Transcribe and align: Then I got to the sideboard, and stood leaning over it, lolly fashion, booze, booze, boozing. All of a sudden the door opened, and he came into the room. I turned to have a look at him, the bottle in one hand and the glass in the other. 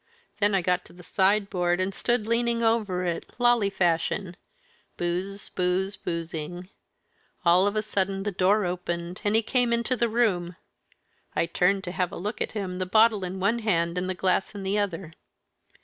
Then 0.39 0.55
I 0.55 0.63
got 0.63 0.83
to 0.85 0.93
the 0.93 1.03
sideboard, 1.03 1.79
and 1.79 1.93
stood 1.93 2.25
leaning 2.25 2.63
over 2.63 3.03
it, 3.05 3.27
lolly 3.37 3.69
fashion, 3.69 4.35
booze, 4.97 5.49
booze, 5.49 5.95
boozing. 5.95 6.69
All 7.45 7.67
of 7.67 7.75
a 7.75 7.83
sudden 7.83 8.23
the 8.23 8.31
door 8.31 8.65
opened, 8.65 9.21
and 9.23 9.35
he 9.35 9.43
came 9.43 9.71
into 9.71 9.95
the 9.95 10.09
room. 10.09 10.55
I 11.35 11.45
turned 11.45 11.83
to 11.83 11.91
have 11.91 12.11
a 12.11 12.17
look 12.17 12.41
at 12.41 12.53
him, 12.53 12.79
the 12.79 12.87
bottle 12.87 13.23
in 13.23 13.39
one 13.39 13.59
hand 13.59 13.95
and 13.95 14.09
the 14.09 14.15
glass 14.15 14.55
in 14.55 14.63
the 14.63 14.79
other. 14.79 15.13